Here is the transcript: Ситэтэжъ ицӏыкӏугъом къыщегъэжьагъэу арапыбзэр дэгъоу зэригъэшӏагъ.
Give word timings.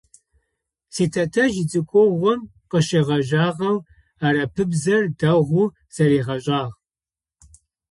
Ситэтэжъ 0.95 1.55
ицӏыкӏугъом 1.61 2.39
къыщегъэжьагъэу 2.69 3.77
арапыбзэр 4.25 5.03
дэгъоу 5.19 5.67
зэригъэшӏагъ. 5.93 6.75